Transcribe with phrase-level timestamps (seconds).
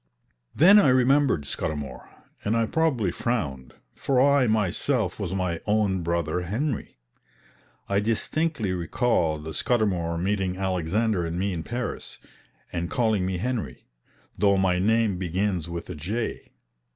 [0.55, 2.09] Then I remembered Scudamour,
[2.43, 6.97] and I probably frowned, for I myself was my own brother Henry.
[7.87, 12.17] I distinctly recalled Scudamour meeting Alexander and me in Paris,
[12.73, 13.85] and calling me Henry,
[14.35, 16.51] though my name begins with a J.